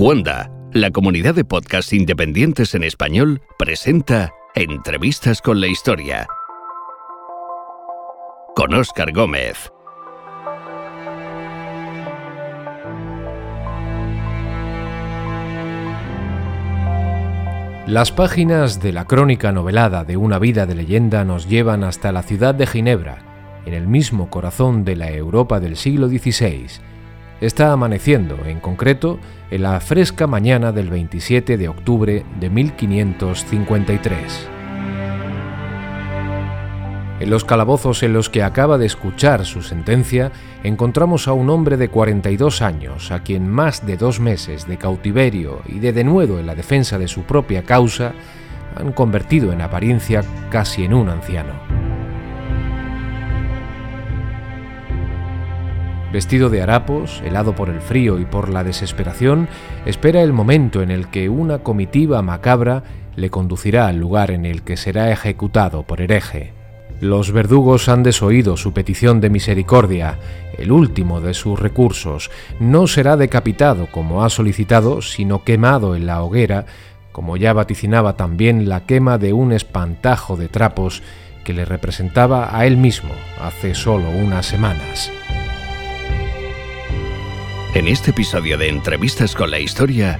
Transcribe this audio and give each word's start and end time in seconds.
Cuanda, 0.00 0.50
la 0.72 0.90
comunidad 0.90 1.34
de 1.34 1.44
podcasts 1.44 1.92
independientes 1.92 2.74
en 2.74 2.84
español, 2.84 3.42
presenta 3.58 4.32
Entrevistas 4.54 5.42
con 5.42 5.60
la 5.60 5.66
Historia. 5.66 6.26
Con 8.56 8.72
Óscar 8.72 9.12
Gómez. 9.12 9.70
Las 17.86 18.10
páginas 18.10 18.80
de 18.80 18.94
la 18.94 19.04
crónica 19.04 19.52
novelada 19.52 20.04
de 20.04 20.16
una 20.16 20.38
vida 20.38 20.64
de 20.64 20.76
leyenda 20.76 21.26
nos 21.26 21.46
llevan 21.46 21.84
hasta 21.84 22.10
la 22.10 22.22
ciudad 22.22 22.54
de 22.54 22.66
Ginebra, 22.66 23.18
en 23.66 23.74
el 23.74 23.86
mismo 23.86 24.30
corazón 24.30 24.82
de 24.86 24.96
la 24.96 25.10
Europa 25.10 25.60
del 25.60 25.76
siglo 25.76 26.08
XVI. 26.08 26.68
Está 27.40 27.72
amaneciendo, 27.72 28.38
en 28.44 28.60
concreto, 28.60 29.18
en 29.50 29.62
la 29.62 29.80
fresca 29.80 30.26
mañana 30.26 30.72
del 30.72 30.90
27 30.90 31.56
de 31.56 31.68
octubre 31.68 32.26
de 32.38 32.50
1553. 32.50 34.48
En 37.20 37.30
los 37.30 37.44
calabozos 37.44 38.02
en 38.02 38.12
los 38.12 38.28
que 38.28 38.42
acaba 38.42 38.76
de 38.76 38.86
escuchar 38.86 39.46
su 39.46 39.62
sentencia, 39.62 40.32
encontramos 40.64 41.28
a 41.28 41.32
un 41.32 41.48
hombre 41.48 41.78
de 41.78 41.88
42 41.88 42.60
años, 42.60 43.10
a 43.10 43.22
quien 43.22 43.48
más 43.48 43.86
de 43.86 43.96
dos 43.96 44.20
meses 44.20 44.66
de 44.66 44.76
cautiverio 44.76 45.62
y 45.66 45.78
de 45.78 45.94
denuedo 45.94 46.40
en 46.40 46.46
la 46.46 46.54
defensa 46.54 46.98
de 46.98 47.08
su 47.08 47.22
propia 47.22 47.62
causa 47.62 48.12
han 48.76 48.92
convertido 48.92 49.52
en 49.52 49.62
apariencia 49.62 50.22
casi 50.50 50.84
en 50.84 50.94
un 50.94 51.08
anciano. 51.08 51.69
Vestido 56.12 56.50
de 56.50 56.60
harapos, 56.60 57.22
helado 57.24 57.54
por 57.54 57.68
el 57.68 57.80
frío 57.80 58.18
y 58.18 58.24
por 58.24 58.48
la 58.48 58.64
desesperación, 58.64 59.48
espera 59.86 60.22
el 60.22 60.32
momento 60.32 60.82
en 60.82 60.90
el 60.90 61.08
que 61.08 61.28
una 61.28 61.60
comitiva 61.60 62.20
macabra 62.20 62.82
le 63.14 63.30
conducirá 63.30 63.86
al 63.86 63.98
lugar 63.98 64.32
en 64.32 64.44
el 64.44 64.62
que 64.62 64.76
será 64.76 65.12
ejecutado 65.12 65.84
por 65.84 66.00
hereje. 66.00 66.52
Los 67.00 67.30
verdugos 67.30 67.88
han 67.88 68.02
desoído 68.02 68.56
su 68.56 68.72
petición 68.72 69.20
de 69.20 69.30
misericordia, 69.30 70.18
el 70.58 70.72
último 70.72 71.20
de 71.20 71.32
sus 71.32 71.58
recursos. 71.58 72.30
No 72.58 72.88
será 72.88 73.16
decapitado 73.16 73.86
como 73.90 74.24
ha 74.24 74.30
solicitado, 74.30 75.00
sino 75.02 75.44
quemado 75.44 75.94
en 75.94 76.06
la 76.06 76.22
hoguera, 76.22 76.66
como 77.12 77.36
ya 77.36 77.52
vaticinaba 77.52 78.16
también 78.16 78.68
la 78.68 78.84
quema 78.84 79.16
de 79.16 79.32
un 79.32 79.52
espantajo 79.52 80.36
de 80.36 80.48
trapos 80.48 81.02
que 81.44 81.54
le 81.54 81.64
representaba 81.64 82.56
a 82.56 82.66
él 82.66 82.76
mismo 82.76 83.10
hace 83.40 83.74
solo 83.74 84.10
unas 84.10 84.44
semanas. 84.44 85.10
En 87.72 87.86
este 87.86 88.10
episodio 88.10 88.58
de 88.58 88.68
Entrevistas 88.68 89.36
con 89.36 89.48
la 89.48 89.60
Historia, 89.60 90.18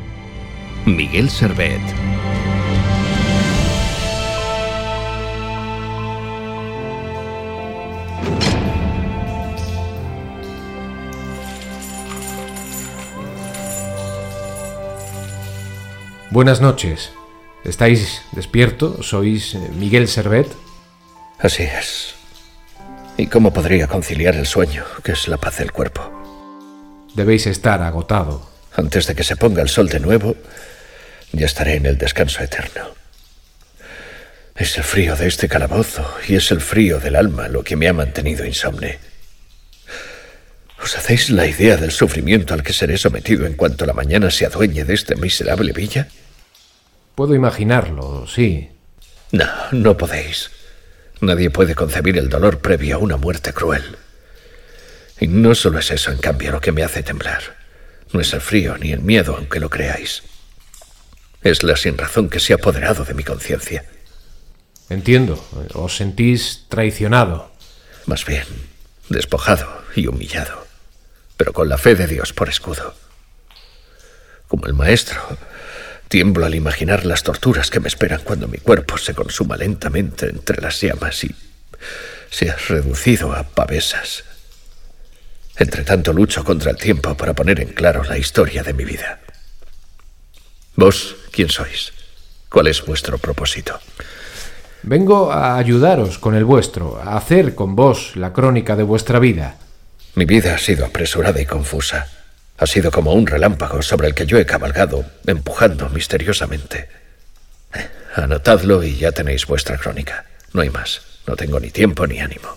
Miguel 0.86 1.28
Servet. 1.28 1.80
Buenas 16.30 16.60
noches. 16.60 17.12
¿Estáis 17.64 18.22
despierto? 18.30 19.02
¿Sois 19.02 19.56
eh, 19.56 19.70
Miguel 19.76 20.06
Servet? 20.06 20.46
Así 21.40 21.64
es. 21.64 22.14
¿Y 23.16 23.26
cómo 23.26 23.52
podría 23.52 23.88
conciliar 23.88 24.36
el 24.36 24.46
sueño, 24.46 24.84
que 25.02 25.12
es 25.12 25.26
la 25.26 25.36
paz 25.36 25.58
del 25.58 25.72
cuerpo? 25.72 26.19
Debéis 27.14 27.46
estar 27.46 27.82
agotado. 27.82 28.48
Antes 28.72 29.06
de 29.06 29.14
que 29.14 29.24
se 29.24 29.36
ponga 29.36 29.62
el 29.62 29.68
sol 29.68 29.88
de 29.88 30.00
nuevo, 30.00 30.36
ya 31.32 31.46
estaré 31.46 31.74
en 31.74 31.86
el 31.86 31.98
descanso 31.98 32.42
eterno. 32.42 32.94
Es 34.54 34.76
el 34.76 34.84
frío 34.84 35.16
de 35.16 35.26
este 35.26 35.48
calabozo 35.48 36.06
y 36.28 36.36
es 36.36 36.50
el 36.50 36.60
frío 36.60 37.00
del 37.00 37.16
alma 37.16 37.48
lo 37.48 37.64
que 37.64 37.76
me 37.76 37.88
ha 37.88 37.92
mantenido 37.92 38.44
insomne. 38.44 38.98
¿Os 40.82 40.96
hacéis 40.96 41.30
la 41.30 41.46
idea 41.46 41.76
del 41.76 41.90
sufrimiento 41.90 42.54
al 42.54 42.62
que 42.62 42.72
seré 42.72 42.96
sometido 42.96 43.46
en 43.46 43.54
cuanto 43.54 43.86
la 43.86 43.92
mañana 43.92 44.30
se 44.30 44.46
adueñe 44.46 44.84
de 44.84 44.94
esta 44.94 45.14
miserable 45.14 45.72
villa? 45.72 46.08
Puedo 47.14 47.34
imaginarlo, 47.34 48.26
sí. 48.26 48.70
No, 49.32 49.46
no 49.72 49.96
podéis. 49.96 50.50
Nadie 51.20 51.50
puede 51.50 51.74
concebir 51.74 52.16
el 52.16 52.28
dolor 52.28 52.60
previo 52.60 52.96
a 52.96 52.98
una 52.98 53.16
muerte 53.16 53.52
cruel. 53.52 53.96
Y 55.20 55.28
no 55.28 55.54
solo 55.54 55.78
es 55.78 55.90
eso, 55.90 56.10
en 56.10 56.18
cambio, 56.18 56.50
lo 56.50 56.60
que 56.60 56.72
me 56.72 56.82
hace 56.82 57.02
temblar. 57.02 57.56
No 58.12 58.20
es 58.20 58.32
el 58.32 58.40
frío 58.40 58.76
ni 58.78 58.92
el 58.92 59.00
miedo, 59.00 59.36
aunque 59.36 59.60
lo 59.60 59.70
creáis. 59.70 60.22
Es 61.42 61.62
la 61.62 61.76
sinrazón 61.76 62.28
que 62.28 62.40
se 62.40 62.52
ha 62.52 62.56
apoderado 62.56 63.04
de 63.04 63.14
mi 63.14 63.22
conciencia. 63.22 63.84
Entiendo. 64.88 65.46
Os 65.74 65.96
sentís 65.96 66.64
traicionado. 66.68 67.52
Más 68.06 68.24
bien, 68.24 68.44
despojado 69.08 69.84
y 69.94 70.06
humillado 70.06 70.70
pero 71.40 71.54
con 71.54 71.70
la 71.70 71.78
fe 71.78 71.94
de 71.94 72.06
Dios 72.06 72.34
por 72.34 72.50
escudo. 72.50 72.94
Como 74.46 74.66
el 74.66 74.74
maestro, 74.74 75.22
tiemblo 76.06 76.44
al 76.44 76.54
imaginar 76.54 77.06
las 77.06 77.22
torturas 77.22 77.70
que 77.70 77.80
me 77.80 77.88
esperan 77.88 78.20
cuando 78.22 78.46
mi 78.46 78.58
cuerpo 78.58 78.98
se 78.98 79.14
consuma 79.14 79.56
lentamente 79.56 80.28
entre 80.28 80.60
las 80.60 80.78
llamas 80.82 81.24
y 81.24 81.34
se 82.30 82.50
ha 82.50 82.56
reducido 82.56 83.32
a 83.32 83.44
pavesas. 83.44 84.24
Entre 85.60 85.84
tanto 85.84 86.14
lucho 86.14 86.42
contra 86.42 86.70
el 86.70 86.78
tiempo 86.78 87.14
para 87.14 87.34
poner 87.34 87.60
en 87.60 87.68
claro 87.74 88.02
la 88.02 88.16
historia 88.16 88.62
de 88.62 88.72
mi 88.72 88.86
vida. 88.86 89.20
¿Vos 90.74 91.16
quién 91.30 91.50
sois? 91.50 91.92
¿Cuál 92.48 92.68
es 92.68 92.82
vuestro 92.86 93.18
propósito? 93.18 93.78
Vengo 94.82 95.30
a 95.30 95.58
ayudaros 95.58 96.16
con 96.18 96.34
el 96.34 96.46
vuestro, 96.46 96.98
a 97.04 97.14
hacer 97.18 97.54
con 97.54 97.76
vos 97.76 98.16
la 98.16 98.32
crónica 98.32 98.74
de 98.74 98.84
vuestra 98.84 99.18
vida. 99.18 99.56
Mi 100.14 100.24
vida 100.24 100.54
ha 100.54 100.58
sido 100.58 100.86
apresurada 100.86 101.42
y 101.42 101.44
confusa. 101.44 102.08
Ha 102.56 102.66
sido 102.66 102.90
como 102.90 103.12
un 103.12 103.26
relámpago 103.26 103.82
sobre 103.82 104.08
el 104.08 104.14
que 104.14 104.24
yo 104.24 104.38
he 104.38 104.46
cabalgado, 104.46 105.04
empujando 105.26 105.90
misteriosamente. 105.90 106.88
Anotadlo 108.14 108.82
y 108.82 108.96
ya 108.96 109.12
tenéis 109.12 109.46
vuestra 109.46 109.76
crónica. 109.76 110.24
No 110.54 110.62
hay 110.62 110.70
más. 110.70 111.02
No 111.26 111.36
tengo 111.36 111.60
ni 111.60 111.70
tiempo 111.70 112.06
ni 112.06 112.18
ánimo. 112.18 112.56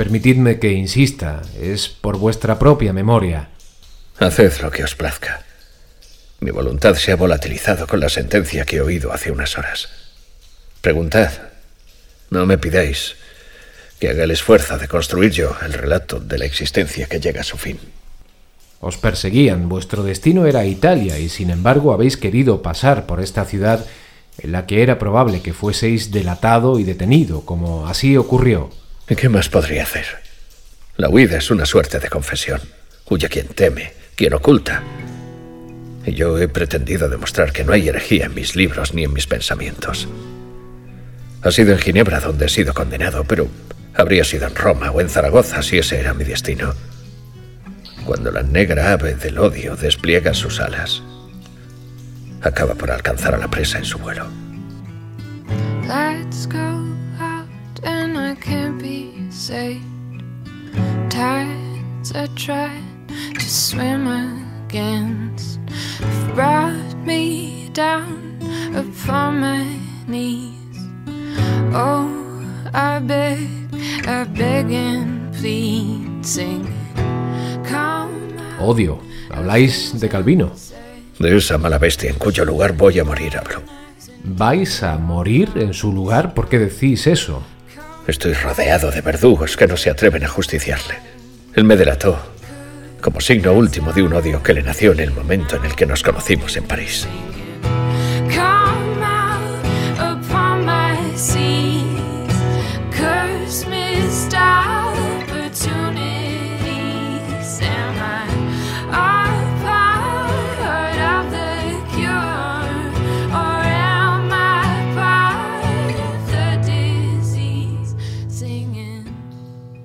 Permitidme 0.00 0.58
que 0.58 0.72
insista. 0.72 1.42
Es 1.60 1.90
por 1.90 2.16
vuestra 2.16 2.58
propia 2.58 2.94
memoria. 2.94 3.50
Haced 4.18 4.62
lo 4.62 4.70
que 4.70 4.82
os 4.82 4.94
plazca. 4.94 5.44
Mi 6.40 6.50
voluntad 6.50 6.94
se 6.94 7.12
ha 7.12 7.16
volatilizado 7.16 7.86
con 7.86 8.00
la 8.00 8.08
sentencia 8.08 8.64
que 8.64 8.76
he 8.76 8.80
oído 8.80 9.12
hace 9.12 9.30
unas 9.30 9.58
horas. 9.58 9.90
Preguntad. 10.80 11.30
No 12.30 12.46
me 12.46 12.56
pidáis 12.56 13.16
que 13.98 14.08
haga 14.08 14.24
el 14.24 14.30
esfuerzo 14.30 14.78
de 14.78 14.88
construir 14.88 15.32
yo 15.32 15.54
el 15.62 15.74
relato 15.74 16.18
de 16.18 16.38
la 16.38 16.46
existencia 16.46 17.04
que 17.04 17.20
llega 17.20 17.42
a 17.42 17.44
su 17.44 17.58
fin. 17.58 17.78
Os 18.80 18.96
perseguían, 18.96 19.68
vuestro 19.68 20.02
destino 20.02 20.46
era 20.46 20.64
Italia 20.64 21.18
y 21.18 21.28
sin 21.28 21.50
embargo 21.50 21.92
habéis 21.92 22.16
querido 22.16 22.62
pasar 22.62 23.04
por 23.04 23.20
esta 23.20 23.44
ciudad 23.44 23.84
en 24.38 24.52
la 24.52 24.64
que 24.64 24.82
era 24.82 24.98
probable 24.98 25.42
que 25.42 25.52
fueseis 25.52 26.10
delatado 26.10 26.78
y 26.78 26.84
detenido, 26.84 27.42
como 27.42 27.86
así 27.86 28.16
ocurrió. 28.16 28.70
¿Qué 29.16 29.28
más 29.28 29.48
podría 29.48 29.82
hacer? 29.82 30.06
La 30.96 31.08
huida 31.08 31.38
es 31.38 31.50
una 31.50 31.66
suerte 31.66 31.98
de 31.98 32.08
confesión. 32.08 32.60
Huye 33.08 33.28
quien 33.28 33.48
teme, 33.48 33.92
quien 34.14 34.32
oculta. 34.34 34.82
Y 36.06 36.14
yo 36.14 36.38
he 36.38 36.48
pretendido 36.48 37.08
demostrar 37.08 37.52
que 37.52 37.64
no 37.64 37.72
hay 37.72 37.88
herejía 37.88 38.26
en 38.26 38.34
mis 38.34 38.56
libros 38.56 38.94
ni 38.94 39.04
en 39.04 39.12
mis 39.12 39.26
pensamientos. 39.26 40.08
Ha 41.42 41.50
sido 41.50 41.72
en 41.72 41.78
Ginebra 41.78 42.20
donde 42.20 42.46
he 42.46 42.48
sido 42.48 42.72
condenado, 42.72 43.24
pero 43.24 43.50
Habría 43.94 44.24
sido 44.24 44.46
en 44.46 44.54
Roma 44.54 44.90
o 44.90 45.00
en 45.00 45.08
Zaragoza 45.08 45.62
si 45.62 45.78
ese 45.78 45.98
era 45.98 46.14
mi 46.14 46.24
destino. 46.24 46.74
Cuando 48.04 48.30
la 48.30 48.42
negra 48.42 48.92
ave 48.92 49.14
del 49.14 49.38
odio 49.38 49.76
despliega 49.76 50.32
sus 50.32 50.60
alas, 50.60 51.02
acaba 52.40 52.74
por 52.74 52.90
alcanzar 52.90 53.34
a 53.34 53.38
la 53.38 53.48
presa 53.48 53.78
en 53.78 53.84
su 53.84 53.98
vuelo. 53.98 54.26
Saved. 59.50 59.82
Tides 61.10 62.12
I 62.14 62.26
tried 62.36 63.08
to 63.34 63.40
swim 63.40 64.06
against 64.06 65.58
have 65.98 66.34
brought 66.36 66.94
me 67.04 67.68
down 67.72 68.38
upon 68.82 69.40
my 69.40 69.66
knees. 70.06 70.78
Oh, 71.74 72.06
I 72.72 73.00
beg 73.00 73.48
Odio. 78.60 79.00
Habláis 79.30 79.98
de 79.98 80.08
Calvino. 80.08 80.52
De 81.18 81.36
esa 81.36 81.58
mala 81.58 81.78
bestia 81.78 82.10
en 82.10 82.18
cuyo 82.18 82.44
lugar 82.44 82.76
voy 82.76 83.00
a 83.00 83.04
morir, 83.04 83.36
hablo. 83.36 83.62
¿Vais 84.22 84.82
a 84.82 84.96
morir 84.98 85.50
en 85.56 85.74
su 85.74 85.92
lugar? 85.92 86.34
¿Por 86.34 86.48
qué 86.48 86.58
decís 86.58 87.06
eso? 87.06 87.42
Estoy 88.06 88.32
rodeado 88.34 88.90
de 88.90 89.00
verdugos 89.00 89.56
que 89.56 89.66
no 89.66 89.76
se 89.76 89.90
atreven 89.90 90.24
a 90.24 90.28
justiciarle. 90.28 90.96
Él 91.54 91.64
me 91.64 91.76
delató. 91.76 92.18
como 93.00 93.20
signo 93.20 93.54
último 93.54 93.94
de 93.94 94.02
un 94.02 94.12
odio 94.12 94.42
que 94.42 94.52
le 94.52 94.62
nació 94.62 94.92
en 94.92 95.00
el 95.00 95.10
momento 95.10 95.56
en 95.56 95.64
el 95.64 95.74
que 95.74 95.86
nos 95.86 96.02
conocimos 96.02 96.54
en 96.58 96.64
París. 96.64 97.08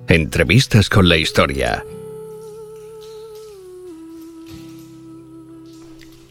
Entrevistas 0.08 0.88
con 0.88 1.08
la 1.08 1.16
historia. 1.16 1.84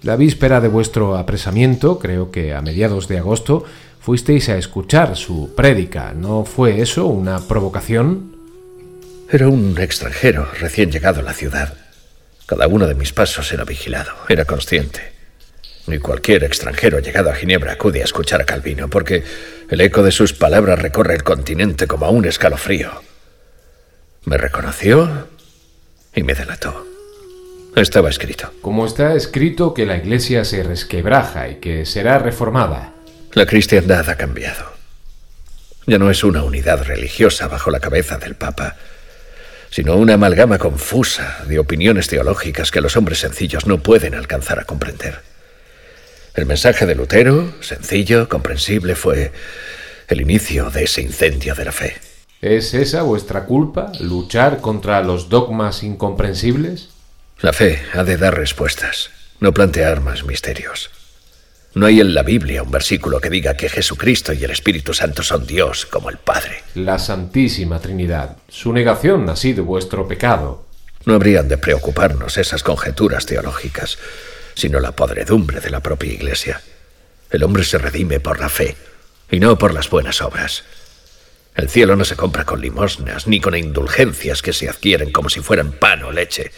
La 0.02 0.16
víspera 0.16 0.62
de 0.62 0.70
vuestro 0.70 1.18
apresamiento, 1.18 2.00
creo 2.00 2.32
que 2.32 2.54
a 2.54 2.62
mediados 2.62 3.10
de 3.10 3.18
agosto, 3.18 3.66
fuisteis 4.00 4.48
a 4.48 4.58
escuchar 4.58 5.18
su 5.18 5.54
prédica. 5.56 6.14
¿No 6.14 6.46
fue 6.46 6.80
eso 6.80 7.08
una 7.08 7.46
provocación? 7.50 8.38
Era 9.30 9.50
un 9.50 9.78
extranjero 9.78 10.48
recién 10.58 10.90
llegado 10.90 11.20
a 11.20 11.24
la 11.24 11.34
ciudad. 11.34 11.74
Cada 12.46 12.68
uno 12.68 12.88
de 12.88 12.96
mis 12.96 13.12
pasos 13.12 13.52
era 13.52 13.66
vigilado, 13.66 14.14
era 14.30 14.46
consciente. 14.46 15.02
Ni 15.88 16.00
cualquier 16.00 16.46
extranjero 16.46 17.00
llegado 17.00 17.30
a 17.30 17.36
Ginebra 17.36 17.74
acude 17.74 18.02
a 18.02 18.06
escuchar 18.06 18.42
a 18.42 18.46
Calvino, 18.46 18.90
porque 18.90 19.26
el 19.70 19.82
eco 19.82 20.02
de 20.02 20.14
sus 20.14 20.32
palabras 20.32 20.82
recorre 20.82 21.16
el 21.16 21.24
continente 21.24 21.88
como 21.88 22.06
a 22.06 22.10
un 22.10 22.24
escalofrío. 22.24 23.15
Me 24.26 24.38
reconoció 24.38 25.28
y 26.16 26.24
me 26.24 26.34
delató. 26.34 26.86
Estaba 27.76 28.10
escrito. 28.10 28.52
Como 28.62 28.88
está 28.88 29.14
escrito 29.14 29.76
que 29.76 29.86
la 29.86 29.98
iglesia 29.98 30.44
se 30.46 30.64
resquebraja 30.64 31.50
y 31.50 31.56
que 31.56 31.86
será 31.86 32.18
reformada. 32.18 32.94
La 33.34 33.46
cristiandad 33.46 34.10
ha 34.10 34.16
cambiado. 34.16 34.74
Ya 35.86 36.00
no 36.00 36.10
es 36.10 36.24
una 36.24 36.44
unidad 36.44 36.84
religiosa 36.86 37.48
bajo 37.48 37.70
la 37.70 37.80
cabeza 37.80 38.18
del 38.18 38.34
Papa, 38.34 38.78
sino 39.70 39.96
una 39.96 40.16
amalgama 40.16 40.58
confusa 40.58 41.44
de 41.48 41.60
opiniones 41.60 42.08
teológicas 42.08 42.72
que 42.72 42.82
los 42.82 42.98
hombres 42.98 43.20
sencillos 43.20 43.68
no 43.68 43.84
pueden 43.84 44.16
alcanzar 44.16 44.60
a 44.60 44.64
comprender. 44.64 45.20
El 46.34 46.48
mensaje 46.48 46.88
de 46.88 46.96
Lutero, 46.96 47.54
sencillo, 47.62 48.28
comprensible, 48.28 48.96
fue 48.96 49.32
el 50.08 50.22
inicio 50.22 50.72
de 50.72 50.86
ese 50.86 51.02
incendio 51.02 51.54
de 51.54 51.66
la 51.66 51.72
fe. 51.72 52.15
¿Es 52.46 52.76
esa 52.76 53.02
vuestra 53.02 53.46
culpa, 53.46 53.92
luchar 54.00 54.62
contra 54.62 55.02
los 55.02 55.30
dogmas 55.30 55.82
incomprensibles? 55.82 56.90
La 57.40 57.54
fe 57.54 57.82
ha 57.96 58.04
de 58.04 58.18
dar 58.18 58.38
respuestas, 58.38 59.10
no 59.40 59.52
plantear 59.52 60.00
más 60.02 60.26
misterios. 60.26 60.92
No 61.74 61.88
hay 61.88 62.02
en 62.02 62.14
la 62.14 62.22
Biblia 62.22 62.62
un 62.62 62.70
versículo 62.70 63.20
que 63.20 63.32
diga 63.32 63.58
que 63.58 63.68
Jesucristo 63.68 64.32
y 64.32 64.44
el 64.44 64.52
Espíritu 64.52 64.94
Santo 64.94 65.24
son 65.24 65.48
Dios 65.48 65.88
como 65.88 66.12
el 66.12 66.20
Padre. 66.20 66.62
La 66.76 67.00
Santísima 67.00 67.80
Trinidad. 67.80 68.38
Su 68.48 68.72
negación 68.72 69.28
ha 69.28 69.36
sido 69.36 69.64
vuestro 69.64 70.08
pecado. 70.08 70.68
No 71.06 71.16
habrían 71.16 71.48
de 71.48 71.58
preocuparnos 71.58 72.38
esas 72.38 72.62
conjeturas 72.62 73.26
teológicas, 73.26 73.98
sino 74.54 74.80
la 74.80 74.92
podredumbre 74.92 75.62
de 75.62 75.72
la 75.72 75.80
propia 75.80 76.14
Iglesia. 76.14 76.62
El 77.32 77.42
hombre 77.42 77.64
se 77.64 77.80
redime 77.80 78.20
por 78.20 78.40
la 78.40 78.50
fe 78.50 78.76
y 79.32 79.40
no 79.40 79.58
por 79.58 79.74
las 79.74 79.90
buenas 79.90 80.22
obras. 80.22 80.64
El 81.56 81.70
cielo 81.70 81.96
no 81.96 82.04
se 82.04 82.18
compra 82.18 82.44
con 82.44 82.60
limosnas 82.60 83.28
ni 83.28 83.40
con 83.40 83.56
indulgencias 83.56 84.42
que 84.42 84.52
se 84.52 84.70
adquieren 84.70 85.12
como 85.12 85.30
si 85.30 85.40
fueran 85.40 85.72
pan 85.72 86.04
o 86.04 86.12
leche. 86.12 86.52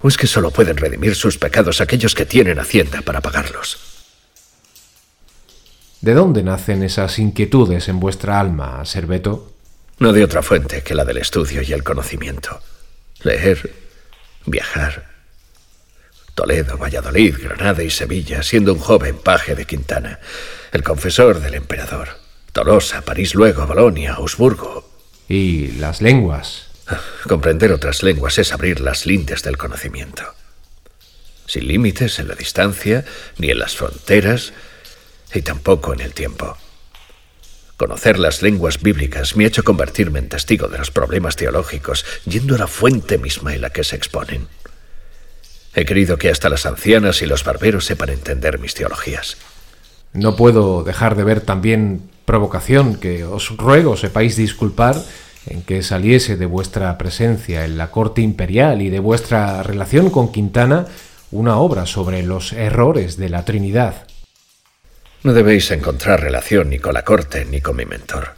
¿O 0.00 0.08
es 0.08 0.16
que 0.16 0.28
solo 0.28 0.50
pueden 0.52 0.76
redimir 0.76 1.16
sus 1.16 1.36
pecados 1.36 1.80
aquellos 1.80 2.14
que 2.14 2.26
tienen 2.26 2.60
hacienda 2.60 3.02
para 3.02 3.20
pagarlos? 3.20 3.78
¿De 6.00 6.14
dónde 6.14 6.42
nacen 6.42 6.82
esas 6.82 7.18
inquietudes 7.18 7.88
en 7.88 8.00
vuestra 8.00 8.40
alma, 8.40 8.82
Serveto? 8.86 9.52
No 9.98 10.14
de 10.14 10.24
otra 10.24 10.42
fuente 10.42 10.82
que 10.82 10.94
la 10.94 11.04
del 11.04 11.18
estudio 11.18 11.60
y 11.60 11.72
el 11.72 11.84
conocimiento. 11.84 12.62
Leer, 13.22 13.74
viajar. 14.46 15.10
Toledo, 16.34 16.78
Valladolid, 16.78 17.36
Granada 17.42 17.82
y 17.82 17.90
Sevilla, 17.90 18.42
siendo 18.42 18.72
un 18.72 18.78
joven 18.78 19.18
paje 19.18 19.54
de 19.54 19.66
Quintana, 19.66 20.20
el 20.72 20.82
confesor 20.82 21.40
del 21.40 21.54
emperador. 21.54 22.19
Tolosa, 22.52 23.02
París 23.02 23.34
luego, 23.34 23.66
Bolonia, 23.66 24.14
Augsburgo. 24.14 24.88
¿Y 25.28 25.68
las 25.72 26.02
lenguas? 26.02 26.66
Comprender 27.28 27.72
otras 27.72 28.02
lenguas 28.02 28.38
es 28.38 28.52
abrir 28.52 28.80
las 28.80 29.06
lindes 29.06 29.42
del 29.42 29.56
conocimiento. 29.56 30.24
Sin 31.46 31.68
límites 31.68 32.18
en 32.18 32.28
la 32.28 32.34
distancia, 32.34 33.04
ni 33.38 33.50
en 33.50 33.58
las 33.58 33.76
fronteras, 33.76 34.52
y 35.32 35.42
tampoco 35.42 35.92
en 35.92 36.00
el 36.00 36.12
tiempo. 36.12 36.56
Conocer 37.76 38.18
las 38.18 38.42
lenguas 38.42 38.82
bíblicas 38.82 39.36
me 39.36 39.44
ha 39.44 39.48
hecho 39.48 39.62
convertirme 39.62 40.18
en 40.18 40.28
testigo 40.28 40.68
de 40.68 40.78
los 40.78 40.90
problemas 40.90 41.36
teológicos, 41.36 42.04
yendo 42.24 42.56
a 42.56 42.58
la 42.58 42.66
fuente 42.66 43.16
misma 43.16 43.54
en 43.54 43.62
la 43.62 43.70
que 43.70 43.84
se 43.84 43.96
exponen. 43.96 44.48
He 45.74 45.84
querido 45.84 46.18
que 46.18 46.30
hasta 46.30 46.48
las 46.48 46.66
ancianas 46.66 47.22
y 47.22 47.26
los 47.26 47.44
barberos 47.44 47.86
sepan 47.86 48.10
entender 48.10 48.58
mis 48.58 48.74
teologías. 48.74 49.36
No 50.12 50.34
puedo 50.34 50.82
dejar 50.82 51.14
de 51.14 51.24
ver 51.24 51.40
también 51.40 52.10
provocación 52.30 52.94
que 52.94 53.24
os 53.24 53.50
ruego 53.58 53.98
sepáis 53.98 54.38
disculpar 54.38 54.94
en 55.50 55.66
que 55.66 55.82
saliese 55.82 56.36
de 56.36 56.46
vuestra 56.46 56.96
presencia 56.96 57.64
en 57.64 57.76
la 57.76 57.90
corte 57.90 58.22
imperial 58.22 58.82
y 58.82 58.88
de 58.88 59.00
vuestra 59.00 59.64
relación 59.64 60.10
con 60.10 60.30
Quintana 60.30 60.86
una 61.32 61.56
obra 61.58 61.86
sobre 61.86 62.22
los 62.22 62.52
errores 62.52 63.16
de 63.16 63.30
la 63.30 63.44
Trinidad. 63.44 64.06
No 65.24 65.32
debéis 65.32 65.72
encontrar 65.72 66.22
relación 66.22 66.70
ni 66.70 66.78
con 66.78 66.94
la 66.94 67.02
corte 67.02 67.44
ni 67.46 67.60
con 67.60 67.74
mi 67.74 67.84
mentor. 67.84 68.36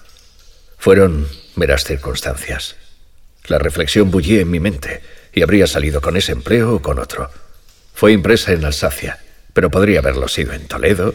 Fueron 0.78 1.28
meras 1.56 1.84
circunstancias. 1.84 2.76
La 3.44 3.58
reflexión 3.58 4.10
bullía 4.10 4.40
en 4.40 4.50
mi 4.50 4.58
mente 4.58 5.02
y 5.34 5.42
habría 5.42 5.66
salido 5.66 6.00
con 6.00 6.16
ese 6.16 6.32
empleo 6.32 6.76
o 6.76 6.80
con 6.80 6.98
otro. 6.98 7.28
Fue 7.92 8.12
impresa 8.12 8.52
en 8.52 8.64
Alsacia, 8.64 9.18
pero 9.52 9.70
podría 9.70 9.98
haberlo 9.98 10.28
sido 10.28 10.54
en 10.54 10.66
Toledo 10.66 11.14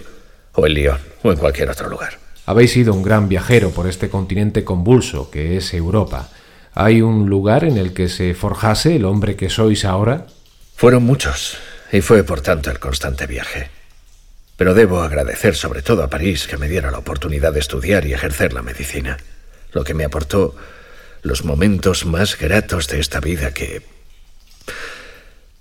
o 0.53 0.67
en 0.67 0.73
Lyon 0.75 0.99
o 1.23 1.31
en 1.31 1.39
cualquier 1.39 1.71
otro 1.71 1.89
lugar. 1.89 2.26
Habéis 2.47 2.71
sido 2.71 2.93
un 2.93 3.03
gran 3.03 3.27
viajero 3.27 3.71
por 3.71 3.87
este 3.87 4.09
continente 4.09 4.63
convulso 4.63 5.29
que 5.29 5.57
es 5.57 5.73
Europa. 5.73 6.29
¿Hay 6.73 7.01
un 7.01 7.29
lugar 7.29 7.65
en 7.65 7.75
el 7.75 7.91
que 7.91 8.07
se 8.07 8.33
forjase 8.33 8.95
el 8.95 9.03
hombre 9.03 9.35
que 9.35 9.49
sois 9.49 9.83
ahora? 9.83 10.27
Fueron 10.73 11.03
muchos, 11.03 11.57
y 11.91 11.99
fue 11.99 12.23
por 12.23 12.39
tanto 12.39 12.71
el 12.71 12.79
constante 12.79 13.27
viaje. 13.27 13.69
Pero 14.55 14.73
debo 14.73 15.01
agradecer 15.01 15.55
sobre 15.55 15.81
todo 15.81 16.03
a 16.03 16.09
París 16.09 16.47
que 16.47 16.55
me 16.55 16.69
diera 16.69 16.89
la 16.89 16.99
oportunidad 16.99 17.51
de 17.51 17.59
estudiar 17.59 18.05
y 18.05 18.13
ejercer 18.13 18.53
la 18.53 18.61
medicina, 18.61 19.17
lo 19.73 19.83
que 19.83 19.93
me 19.93 20.05
aportó 20.05 20.55
los 21.23 21.43
momentos 21.43 22.05
más 22.05 22.37
gratos 22.39 22.87
de 22.87 23.01
esta 23.01 23.19
vida 23.19 23.53
que... 23.53 23.81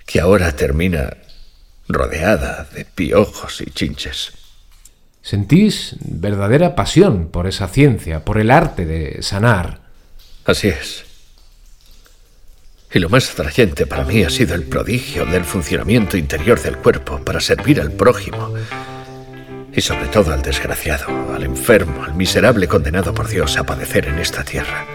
que 0.06 0.20
ahora 0.20 0.54
termina 0.54 1.16
rodeada 1.88 2.68
de 2.72 2.84
piojos 2.84 3.60
y 3.60 3.72
chinches. 3.72 4.45
Sentís 5.26 5.96
verdadera 5.98 6.76
pasión 6.76 7.26
por 7.32 7.48
esa 7.48 7.66
ciencia, 7.66 8.24
por 8.24 8.38
el 8.38 8.48
arte 8.48 8.86
de 8.86 9.24
sanar. 9.24 9.80
Así 10.44 10.68
es. 10.68 11.04
Y 12.94 13.00
lo 13.00 13.08
más 13.08 13.32
atrayente 13.32 13.86
para 13.86 14.04
mí 14.04 14.22
ha 14.22 14.30
sido 14.30 14.54
el 14.54 14.62
prodigio 14.62 15.26
del 15.26 15.42
funcionamiento 15.42 16.16
interior 16.16 16.62
del 16.62 16.76
cuerpo 16.76 17.18
para 17.24 17.40
servir 17.40 17.80
al 17.80 17.90
prójimo. 17.90 18.54
Y 19.74 19.80
sobre 19.80 20.06
todo 20.06 20.32
al 20.32 20.42
desgraciado, 20.42 21.34
al 21.34 21.42
enfermo, 21.42 22.04
al 22.04 22.14
miserable 22.14 22.68
condenado 22.68 23.12
por 23.12 23.26
Dios 23.26 23.56
a 23.56 23.64
padecer 23.64 24.06
en 24.06 24.20
esta 24.20 24.44
tierra. 24.44 24.86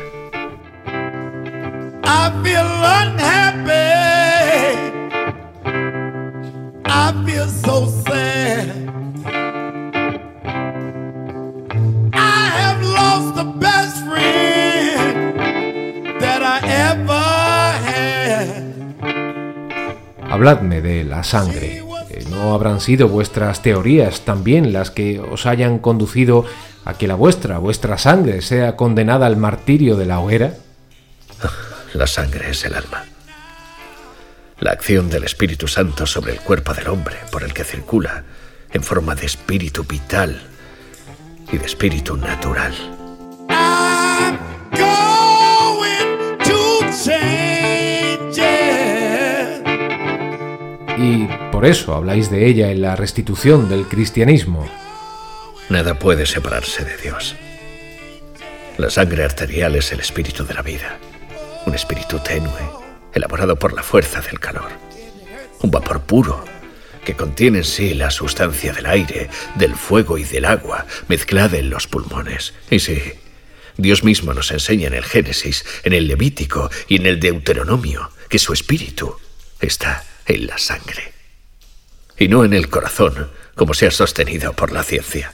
Habladme 20.42 20.82
de 20.82 21.04
la 21.04 21.24
sangre. 21.24 21.84
Eh, 22.10 22.26
¿No 22.32 22.56
habrán 22.56 22.82
sido 22.82 23.08
vuestras 23.08 23.62
teorías 23.62 24.22
también 24.22 24.74
las 24.74 24.90
que 24.90 25.20
os 25.20 25.46
hayan 25.46 25.78
conducido 25.78 26.46
a 26.84 26.96
que 26.96 27.06
la 27.06 27.14
vuestra, 27.14 27.60
vuestra 27.60 28.00
sangre, 28.00 28.42
sea 28.42 28.76
condenada 28.76 29.28
al 29.28 29.38
martirio 29.38 29.98
de 29.98 30.08
la 30.08 30.20
hoguera? 30.20 30.56
La 31.94 32.08
sangre 32.08 32.50
es 32.50 32.66
el 32.66 32.74
alma. 32.74 33.06
La 34.60 34.72
acción 34.72 35.12
del 35.12 35.26
Espíritu 35.26 35.68
Santo 35.68 36.08
sobre 36.08 36.32
el 36.32 36.40
cuerpo 36.40 36.74
del 36.74 36.88
hombre, 36.88 37.18
por 37.32 37.44
el 37.44 37.54
que 37.54 37.64
circula 37.64 38.24
en 38.72 38.82
forma 38.82 39.14
de 39.14 39.28
espíritu 39.28 39.84
vital 39.84 40.42
y 41.52 41.60
de 41.60 41.66
espíritu 41.68 42.18
natural. 42.18 42.74
I'm 43.48 44.40
going 44.72 46.40
to 46.40 46.80
change 47.04 47.51
y 51.02 51.28
por 51.52 51.66
eso 51.66 51.96
habláis 51.96 52.30
de 52.30 52.48
ella 52.48 52.70
en 52.70 52.82
la 52.82 52.96
restitución 52.96 53.68
del 53.70 53.88
cristianismo. 53.88 54.70
Nada 55.70 55.98
puede 55.98 56.28
separarse 56.28 56.86
de 56.86 56.96
Dios. 56.98 57.36
La 58.78 58.90
sangre 58.90 59.24
arterial 59.24 59.76
es 59.76 59.92
el 59.92 60.00
espíritu 60.00 60.46
de 60.46 60.54
la 60.54 60.62
vida, 60.62 61.00
un 61.66 61.74
espíritu 61.74 62.20
tenue, 62.20 62.70
elaborado 63.14 63.58
por 63.58 63.74
la 63.74 63.82
fuerza 63.82 64.22
del 64.22 64.40
calor, 64.40 64.70
un 65.62 65.72
vapor 65.72 66.02
puro 66.02 66.46
que 67.04 67.16
contiene 67.16 67.60
en 67.60 67.64
sí 67.64 67.96
la 67.96 68.12
sustancia 68.12 68.72
del 68.72 68.86
aire, 68.86 69.30
del 69.56 69.76
fuego 69.76 70.20
y 70.20 70.24
del 70.24 70.46
agua, 70.46 70.86
mezclada 71.08 71.58
en 71.58 71.72
los 71.72 71.88
pulmones. 71.88 72.54
Y 72.70 72.80
sí, 72.80 73.02
Dios 73.76 74.04
mismo 74.04 74.36
nos 74.36 74.52
enseña 74.52 74.88
en 74.88 74.94
el 74.94 75.04
Génesis, 75.04 75.66
en 75.84 75.94
el 75.94 76.08
Levítico 76.08 76.70
y 76.88 76.98
en 76.98 77.08
el 77.08 77.20
Deuteronomio 77.20 78.12
que 78.30 78.38
su 78.38 78.54
espíritu 78.54 79.16
está 79.60 80.04
en 80.26 80.48
la 80.48 80.58
sangre 80.58 81.14
y 82.22 82.28
no 82.28 82.46
en 82.46 82.54
el 82.54 82.70
corazón, 82.70 83.32
como 83.56 83.74
se 83.74 83.88
ha 83.88 83.92
sostenido 83.92 84.54
por 84.54 84.72
la 84.72 84.84
ciencia. 84.84 85.34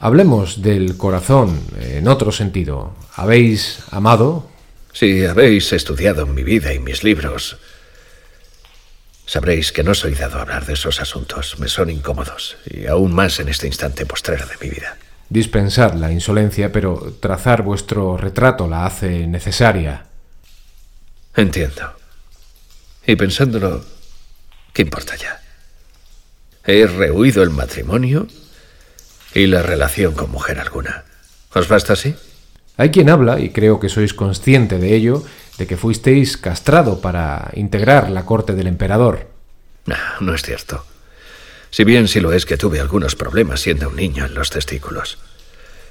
Hablemos 0.00 0.60
del 0.60 0.98
corazón 0.98 1.62
en 1.80 2.08
otro 2.08 2.30
sentido. 2.30 2.94
¿Habéis 3.14 3.78
amado? 3.90 4.50
Si 4.92 5.24
habéis 5.24 5.72
estudiado 5.72 6.26
mi 6.26 6.42
vida 6.42 6.74
y 6.74 6.78
mis 6.78 7.04
libros, 7.04 7.56
sabréis 9.24 9.72
que 9.72 9.82
no 9.82 9.94
soy 9.94 10.14
dado 10.14 10.38
a 10.38 10.42
hablar 10.42 10.66
de 10.66 10.74
esos 10.74 11.00
asuntos. 11.00 11.58
Me 11.58 11.68
son 11.68 11.88
incómodos, 11.88 12.58
y 12.66 12.86
aún 12.86 13.14
más 13.14 13.40
en 13.40 13.48
este 13.48 13.66
instante 13.66 14.04
postrero 14.04 14.44
de 14.46 14.58
mi 14.60 14.68
vida. 14.68 14.98
Dispensad 15.30 15.94
la 15.94 16.12
insolencia, 16.12 16.70
pero 16.70 17.16
trazar 17.18 17.62
vuestro 17.62 18.18
retrato 18.18 18.68
la 18.68 18.84
hace 18.84 19.26
necesaria. 19.26 20.04
Entiendo. 21.34 22.03
Y 23.06 23.16
pensándolo, 23.16 23.84
¿qué 24.72 24.82
importa 24.82 25.16
ya? 25.16 25.40
He 26.64 26.86
rehuido 26.86 27.42
el 27.42 27.50
matrimonio 27.50 28.26
y 29.34 29.46
la 29.46 29.62
relación 29.62 30.14
con 30.14 30.30
mujer 30.30 30.58
alguna. 30.58 31.04
¿Os 31.52 31.68
basta 31.68 31.92
así? 31.92 32.14
Hay 32.76 32.90
quien 32.90 33.10
habla, 33.10 33.38
y 33.38 33.50
creo 33.50 33.78
que 33.78 33.88
sois 33.88 34.14
consciente 34.14 34.78
de 34.78 34.94
ello, 34.94 35.22
de 35.58 35.66
que 35.66 35.76
fuisteis 35.76 36.36
castrado 36.36 37.00
para 37.00 37.50
integrar 37.54 38.10
la 38.10 38.24
corte 38.24 38.54
del 38.54 38.66
emperador. 38.66 39.28
No, 39.86 39.96
no 40.20 40.34
es 40.34 40.42
cierto. 40.42 40.84
Si 41.70 41.84
bien 41.84 42.08
sí 42.08 42.20
lo 42.20 42.32
es 42.32 42.46
que 42.46 42.56
tuve 42.56 42.80
algunos 42.80 43.14
problemas 43.14 43.60
siendo 43.60 43.88
un 43.88 43.96
niño 43.96 44.24
en 44.24 44.34
los 44.34 44.50
testículos. 44.50 45.18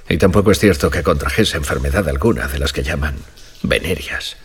Y 0.08 0.18
tampoco 0.18 0.50
es 0.50 0.58
cierto 0.58 0.90
que 0.90 1.02
contrajese 1.02 1.56
enfermedad 1.56 2.08
alguna 2.08 2.48
de 2.48 2.58
las 2.58 2.72
que 2.72 2.82
llaman 2.82 3.16
venerias. 3.62 4.36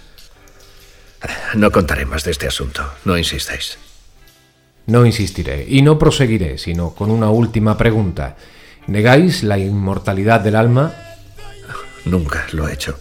No 1.56 1.72
contaré 1.72 2.06
más 2.06 2.24
de 2.24 2.32
este 2.32 2.48
asunto, 2.48 2.94
no 3.06 3.18
insistáis. 3.18 3.78
No 4.86 5.06
insistiré 5.06 5.66
y 5.68 5.82
no 5.82 6.00
proseguiré, 6.00 6.58
sino 6.58 6.96
con 6.96 7.12
una 7.12 7.30
última 7.30 7.78
pregunta. 7.78 8.38
¿Negáis 8.88 9.44
la 9.44 9.58
inmortalidad 9.58 10.40
del 10.40 10.56
alma? 10.56 10.94
Nunca 12.06 12.48
lo 12.54 12.68
he 12.68 12.74
hecho. 12.74 12.98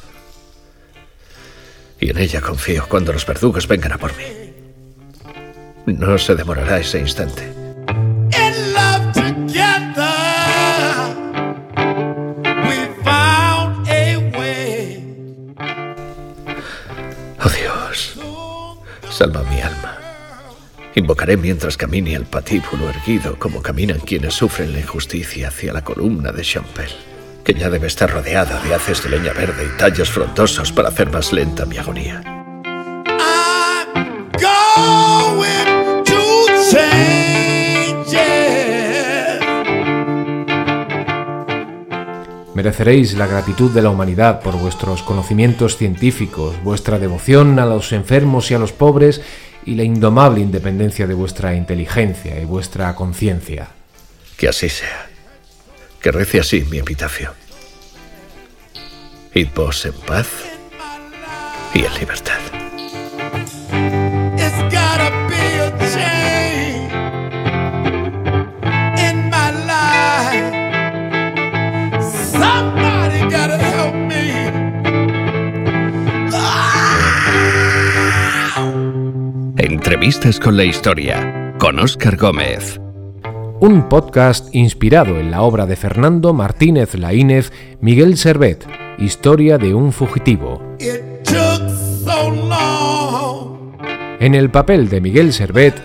Y 2.00 2.10
en 2.10 2.18
ella 2.18 2.40
confío 2.40 2.87
cuando 2.88 3.12
los 3.12 3.26
verdugos 3.26 3.66
vengan 3.66 3.92
a 3.92 3.98
por 3.98 4.14
mí. 4.16 4.25
No 5.87 6.18
se 6.18 6.34
demorará 6.34 6.78
ese 6.78 6.98
instante. 6.98 7.58
Salva 19.18 19.42
mi 19.50 19.60
alma. 19.60 19.98
Invocaré 20.94 21.37
mientras 21.37 21.76
camine 21.76 22.14
el 22.14 22.25
patíbulo 22.25 22.88
erguido 22.88 23.37
como 23.37 23.60
caminan 23.60 23.98
quienes 23.98 24.34
sufren 24.34 24.72
la 24.72 24.78
injusticia 24.78 25.48
hacia 25.48 25.72
la 25.72 25.82
columna 25.82 26.30
de 26.30 26.42
Champel, 26.42 26.90
que 27.42 27.52
ya 27.52 27.68
debe 27.68 27.88
estar 27.88 28.08
rodeada 28.08 28.62
de 28.62 28.75
haces 28.75 29.02
de 29.02 29.10
leña 29.10 29.32
verde 29.32 29.64
y 29.64 29.76
tallos 29.76 30.08
frondosos 30.08 30.70
para 30.70 30.90
hacer 30.90 31.10
más 31.10 31.32
lenta 31.32 31.66
mi 31.66 31.78
agonía. 31.78 32.38
Mereceréis 42.59 43.15
la 43.15 43.29
gratitud 43.29 43.71
de 43.71 43.83
la 43.83 43.91
humanidad 43.91 44.41
por 44.41 44.57
vuestros 44.57 45.05
conocimientos 45.05 45.77
científicos, 45.77 46.57
vuestra 46.65 46.99
devoción 46.99 47.61
a 47.61 47.65
los 47.65 47.93
enfermos 47.93 48.50
y 48.50 48.55
a 48.55 48.59
los 48.59 48.73
pobres 48.73 49.21
y 49.65 49.77
la 49.77 49.85
indomable 49.85 50.41
independencia 50.41 51.07
de 51.07 51.15
vuestra 51.15 51.55
inteligencia 51.55 52.41
y 52.41 52.45
vuestra 52.45 52.93
conciencia. 52.97 53.69
Que 54.37 54.49
así 54.49 54.69
sea. 54.69 55.07
Que 56.00 56.11
rece 56.11 56.41
así 56.41 56.67
mi 56.69 56.79
epitafio. 56.79 57.33
Id 59.35 59.50
vos 59.55 59.87
en 59.87 59.93
paz 59.93 60.27
y 61.75 61.85
en 61.85 61.95
libertad. 61.95 62.48
Entrevistas 79.88 80.38
con 80.38 80.54
la 80.54 80.64
historia, 80.64 81.54
con 81.59 81.78
Óscar 81.78 82.18
Gómez. 82.18 82.78
Un 83.59 83.88
podcast 83.88 84.54
inspirado 84.54 85.18
en 85.18 85.30
la 85.30 85.40
obra 85.40 85.64
de 85.64 85.76
Fernando 85.76 86.35
Martínez 86.35 86.95
Laínez, 86.95 87.50
Miguel 87.80 88.18
Servet, 88.18 88.66
Historia 88.99 89.57
de 89.57 89.73
un 89.73 89.95
fugitivo. 89.95 90.62
En 94.21 94.35
el 94.35 94.50
papel 94.50 94.90
de 94.90 95.00
Miguel 95.00 95.33
Servet, 95.33 95.80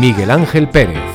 Miguel 0.00 0.32
Ángel 0.32 0.68
Pérez. 0.68 1.13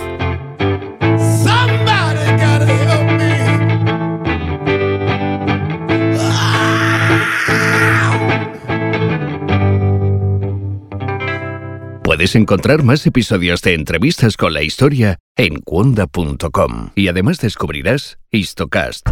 Puedes 12.20 12.36
encontrar 12.36 12.84
más 12.84 13.08
episodios 13.08 13.62
de 13.62 13.76
entrevistas 13.76 14.36
con 14.36 14.54
la 14.54 14.62
historia 14.62 15.20
en 15.38 15.62
cuonda.com 15.62 16.90
y 16.94 17.08
además 17.08 17.40
descubrirás 17.40 18.20
Histocast, 18.30 19.08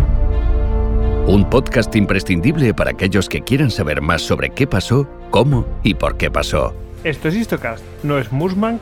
un 1.26 1.50
podcast 1.50 1.96
imprescindible 1.96 2.74
para 2.74 2.92
aquellos 2.92 3.30
que 3.30 3.40
quieran 3.40 3.72
saber 3.72 4.02
más 4.02 4.24
sobre 4.24 4.50
qué 4.50 4.68
pasó, 4.68 5.08
cómo 5.32 5.66
y 5.86 5.94
por 5.94 6.18
qué 6.18 6.30
pasó. 6.30 6.76
Esto 7.06 7.30
es 7.30 7.36
Histocast, 7.36 7.82
no 8.04 8.18
es 8.18 8.30
Musmank, 8.34 8.82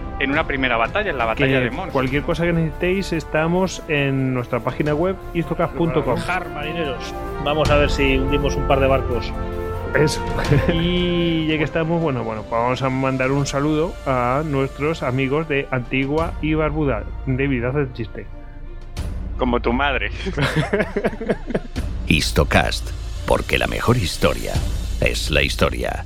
en 0.21 0.31
una 0.31 0.45
primera 0.45 0.77
batalla, 0.77 1.09
en 1.09 1.17
la 1.17 1.25
batalla 1.25 1.59
de 1.59 1.71
Mons. 1.71 1.91
Cualquier 1.91 2.21
cosa 2.23 2.45
que 2.45 2.53
necesitéis, 2.53 3.11
estamos 3.11 3.81
en 3.87 4.33
nuestra 4.33 4.59
página 4.59 4.93
web 4.93 5.15
istocaf.com. 5.33 6.19
marineros. 6.53 7.13
Vamos 7.43 7.69
a 7.71 7.77
ver 7.77 7.89
si 7.89 8.17
hundimos 8.17 8.55
un 8.55 8.67
par 8.67 8.79
de 8.79 8.87
barcos. 8.87 9.33
Eso. 9.95 10.23
y 10.73 11.47
ya 11.47 11.57
que 11.57 11.63
estamos, 11.63 12.01
bueno, 12.01 12.23
bueno, 12.23 12.43
pues 12.43 12.51
vamos 12.51 12.81
a 12.83 12.89
mandar 12.89 13.31
un 13.31 13.47
saludo 13.47 13.93
a 14.05 14.43
nuestros 14.45 15.01
amigos 15.01 15.49
de 15.49 15.67
Antigua 15.71 16.33
y 16.41 16.53
Barbuda. 16.53 17.03
David, 17.25 17.63
haz 17.65 17.75
el 17.75 17.93
chiste. 17.93 18.27
Como 19.37 19.59
tu 19.59 19.73
madre. 19.73 20.11
Histocast, 22.07 22.91
porque 23.25 23.57
la 23.57 23.67
mejor 23.67 23.97
historia 23.97 24.53
es 25.01 25.31
la 25.31 25.41
historia. 25.41 26.05